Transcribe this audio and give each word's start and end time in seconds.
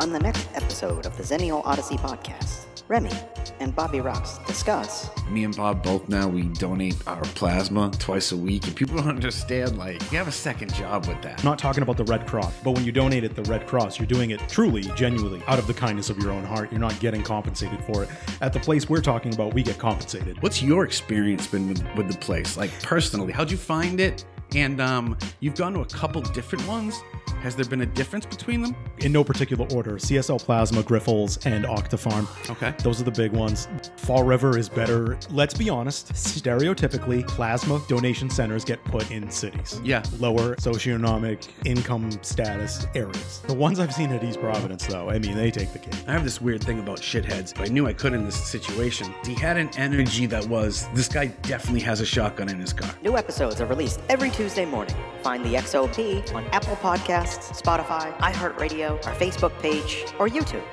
On 0.00 0.12
the 0.12 0.18
next 0.20 0.48
episode 0.54 1.06
of 1.06 1.16
the 1.16 1.24
Xennial 1.24 1.60
Odyssey 1.64 1.96
podcast, 1.96 2.66
Remy 2.86 3.10
and 3.58 3.74
Bobby 3.74 3.98
Rox 3.98 4.44
discuss 4.46 5.10
Me 5.28 5.42
and 5.42 5.56
Bob 5.56 5.82
both 5.82 6.08
now 6.08 6.28
we 6.28 6.42
donate 6.42 6.94
our 7.08 7.20
plasma 7.34 7.90
twice 7.98 8.30
a 8.30 8.36
week, 8.36 8.64
and 8.68 8.76
people 8.76 8.96
don't 8.98 9.08
understand. 9.08 9.76
Like, 9.76 10.00
you 10.12 10.18
have 10.18 10.28
a 10.28 10.32
second 10.32 10.72
job 10.72 11.06
with 11.06 11.20
that. 11.22 11.40
I'm 11.40 11.44
not 11.44 11.58
talking 11.58 11.82
about 11.82 11.96
the 11.96 12.04
Red 12.04 12.28
Cross, 12.28 12.54
but 12.62 12.72
when 12.72 12.84
you 12.84 12.92
donate 12.92 13.24
at 13.24 13.34
the 13.34 13.42
Red 13.42 13.66
Cross, 13.66 13.98
you're 13.98 14.06
doing 14.06 14.30
it 14.30 14.40
truly, 14.48 14.82
genuinely, 14.94 15.42
out 15.48 15.58
of 15.58 15.66
the 15.66 15.74
kindness 15.74 16.10
of 16.10 16.18
your 16.18 16.30
own 16.30 16.44
heart. 16.44 16.70
You're 16.70 16.80
not 16.80 16.98
getting 17.00 17.24
compensated 17.24 17.82
for 17.84 18.04
it. 18.04 18.08
At 18.40 18.52
the 18.52 18.60
place 18.60 18.88
we're 18.88 19.02
talking 19.02 19.34
about, 19.34 19.52
we 19.52 19.64
get 19.64 19.78
compensated. 19.78 20.40
What's 20.42 20.62
your 20.62 20.84
experience 20.84 21.48
been 21.48 21.68
with, 21.68 21.84
with 21.96 22.10
the 22.10 22.18
place? 22.18 22.56
Like 22.56 22.70
personally, 22.84 23.32
how'd 23.32 23.50
you 23.50 23.56
find 23.56 23.98
it? 23.98 24.24
And 24.54 24.80
um, 24.80 25.18
you've 25.40 25.56
gone 25.56 25.74
to 25.74 25.80
a 25.80 25.86
couple 25.86 26.22
different 26.22 26.66
ones. 26.66 27.02
Has 27.40 27.54
there 27.54 27.64
been 27.64 27.82
a 27.82 27.86
difference 27.86 28.26
between 28.26 28.62
them? 28.62 28.76
In 28.98 29.12
no 29.12 29.22
particular 29.22 29.66
order 29.72 29.92
CSL 29.92 30.42
Plasma, 30.42 30.82
Grifols, 30.82 31.44
and 31.46 31.64
Octapharma. 31.64 32.50
Okay. 32.50 32.74
Those 32.82 33.00
are 33.00 33.04
the 33.04 33.10
big 33.10 33.32
ones. 33.32 33.68
Fall 33.96 34.24
River 34.24 34.58
is 34.58 34.68
better. 34.68 35.18
Let's 35.30 35.54
be 35.54 35.70
honest, 35.70 36.12
stereotypically, 36.12 37.26
plasma 37.28 37.80
donation 37.88 38.28
centers 38.28 38.64
get 38.64 38.82
put 38.84 39.10
in 39.10 39.30
cities. 39.30 39.80
Yeah. 39.84 40.02
Lower 40.18 40.56
socioeconomic 40.56 41.48
income 41.64 42.10
status 42.22 42.86
areas. 42.94 43.40
The 43.46 43.54
ones 43.54 43.78
I've 43.78 43.94
seen 43.94 44.10
at 44.12 44.24
East 44.24 44.40
Providence, 44.40 44.86
though, 44.86 45.08
I 45.08 45.18
mean, 45.18 45.36
they 45.36 45.50
take 45.50 45.72
the 45.72 45.78
cake. 45.78 45.94
I 46.06 46.12
have 46.12 46.24
this 46.24 46.40
weird 46.40 46.62
thing 46.62 46.80
about 46.80 47.00
shitheads. 47.00 47.54
But 47.54 47.68
I 47.68 47.72
knew 47.72 47.86
I 47.86 47.92
could 47.92 48.14
in 48.14 48.24
this 48.24 48.36
situation. 48.36 49.14
He 49.24 49.34
had 49.34 49.56
an 49.56 49.70
energy 49.76 50.26
that 50.26 50.46
was 50.48 50.88
this 50.94 51.08
guy 51.08 51.26
definitely 51.42 51.80
has 51.80 52.00
a 52.00 52.06
shotgun 52.06 52.48
in 52.48 52.58
his 52.58 52.72
car. 52.72 52.90
new 53.02 53.16
episodes 53.16 53.60
are 53.60 53.66
released 53.66 54.00
every 54.08 54.30
Tuesday 54.30 54.64
morning. 54.64 54.94
Find 55.22 55.44
the 55.44 55.54
XOP 55.54 56.34
on 56.34 56.44
Apple 56.46 56.76
Podcasts, 57.28 57.62
Spotify, 57.62 58.16
iHeartRadio, 58.18 59.04
our 59.06 59.14
Facebook 59.14 59.58
page, 59.60 60.04
or 60.18 60.28
YouTube. 60.28 60.64